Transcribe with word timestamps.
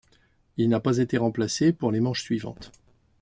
Il 0.57 0.67
n'a 0.69 0.79
pas 0.79 0.97
été 0.97 1.17
remplacé 1.19 1.73
pour 1.73 1.91
les 1.91 1.99
manches 1.99 2.23
suivantes. 2.23 2.71